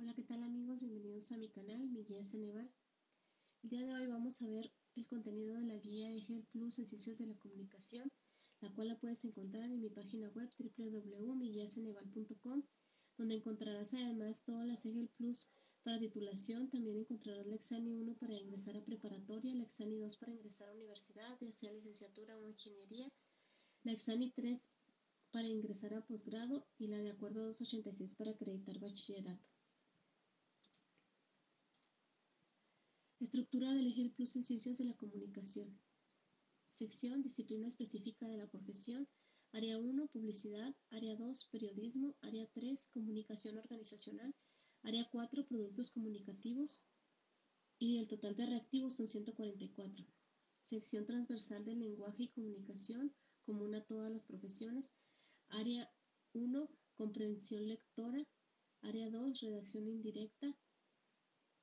[0.00, 0.80] Hola, ¿qué tal amigos?
[0.80, 2.70] Bienvenidos a mi canal, mi guía Ceneval.
[3.64, 6.86] El día de hoy vamos a ver el contenido de la guía EGEL Plus en
[6.86, 8.08] Ciencias de la Comunicación,
[8.60, 12.62] la cual la puedes encontrar en mi página web www.miguiaceneval.com,
[13.16, 15.50] donde encontrarás además todas las EGEL Plus
[15.82, 20.30] para titulación, también encontrarás la Exani 1 para ingresar a preparatoria, la Exani 2 para
[20.30, 23.10] ingresar a universidad, ya sea licenciatura o ingeniería,
[23.82, 24.74] la Exani 3
[25.32, 29.57] para ingresar a posgrado y la de acuerdo 286 para acreditar bachillerato.
[33.20, 35.76] Estructura del EGEL Plus en Ciencias de la Comunicación.
[36.70, 39.08] Sección, disciplina específica de la profesión.
[39.50, 40.72] Área 1, publicidad.
[40.90, 42.14] Área 2, periodismo.
[42.20, 44.32] Área 3, comunicación organizacional.
[44.84, 46.86] Área 4, productos comunicativos.
[47.80, 50.06] Y el total de reactivos son 144.
[50.62, 53.12] Sección transversal del lenguaje y comunicación,
[53.44, 54.94] común a todas las profesiones.
[55.48, 55.92] Área
[56.34, 58.24] 1, comprensión lectora.
[58.82, 60.56] Área 2, redacción indirecta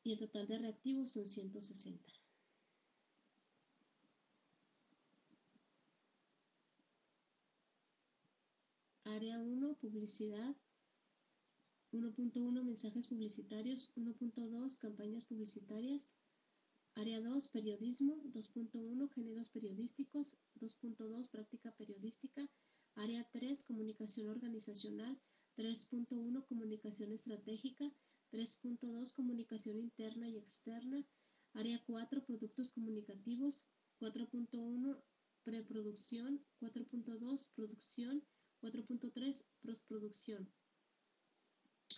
[0.06, 2.14] y el total de reactivos son 160.
[9.06, 10.56] Área 1, publicidad.
[11.92, 13.92] 1.1, mensajes publicitarios.
[13.96, 16.20] 1.2, campañas publicitarias.
[16.94, 18.22] Área 2, periodismo.
[18.26, 20.38] 2.1, géneros periodísticos.
[20.60, 22.48] 2.2, práctica periodística.
[22.94, 25.20] Área 3, comunicación organizacional.
[25.58, 27.92] 3.1, comunicación estratégica.
[28.32, 31.06] 3.2 Comunicación interna y externa.
[31.54, 33.68] Área 4 Productos comunicativos.
[34.00, 35.02] 4.1
[35.44, 36.44] Preproducción.
[36.62, 38.24] 4.2 Producción.
[38.62, 40.52] 4.3 Postproducción.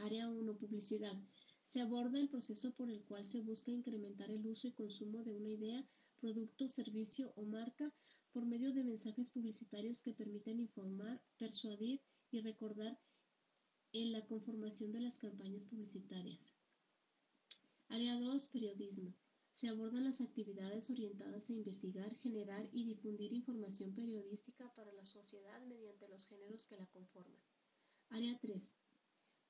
[0.02, 1.18] Área 1 Publicidad.
[1.64, 5.34] Se aborda el proceso por el cual se busca incrementar el uso y consumo de
[5.34, 5.86] una idea,
[6.22, 7.94] producto, servicio o marca
[8.32, 13.00] por medio de mensajes publicitarios que permiten informar, persuadir y recordar
[14.04, 16.56] en la conformación de las campañas publicitarias.
[17.90, 18.48] Área 2.
[18.50, 19.14] Periodismo.
[19.52, 25.60] Se abordan las actividades orientadas a investigar, generar y difundir información periodística para la sociedad
[25.66, 27.42] mediante los géneros que la conforman.
[28.10, 28.76] Área 3.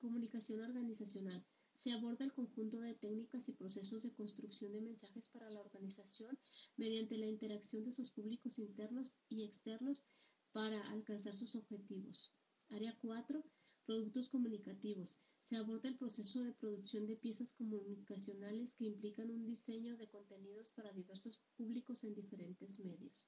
[0.00, 1.44] Comunicación organizacional.
[1.74, 6.38] Se aborda el conjunto de técnicas y procesos de construcción de mensajes para la organización
[6.78, 10.06] mediante la interacción de sus públicos internos y externos
[10.52, 12.32] para alcanzar sus objetivos.
[12.70, 13.42] Área 4.
[13.86, 15.20] Productos comunicativos.
[15.40, 20.70] Se aborda el proceso de producción de piezas comunicacionales que implican un diseño de contenidos
[20.72, 23.26] para diversos públicos en diferentes medios.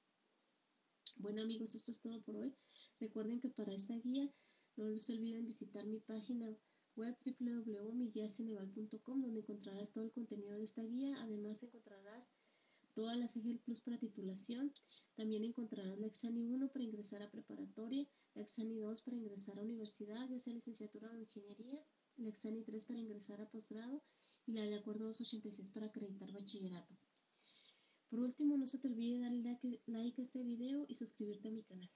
[1.15, 2.53] Bueno amigos, esto es todo por hoy.
[2.99, 4.31] Recuerden que para esta guía
[4.77, 6.55] no se olviden visitar mi página
[6.95, 11.15] web www.miguiaceneval.com donde encontrarás todo el contenido de esta guía.
[11.23, 12.29] Además encontrarás
[12.93, 14.73] todas las EGEL Plus para titulación.
[15.15, 19.63] También encontrarás la Exani 1 para ingresar a preparatoria, la Exani 2 para ingresar a
[19.63, 21.85] universidad, ya sea licenciatura o ingeniería,
[22.17, 24.01] la Exani 3 para ingresar a posgrado
[24.45, 26.95] y la de acuerdo 286 para acreditar bachillerato.
[28.09, 29.41] Por último, no se te olvide darle
[29.87, 31.89] like a este video y suscribirte a mi canal.